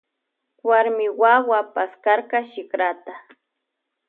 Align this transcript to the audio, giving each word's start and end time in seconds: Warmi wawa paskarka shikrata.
Warmi 0.67 1.05
wawa 1.21 1.59
paskarka 1.73 2.37
shikrata. 2.51 3.13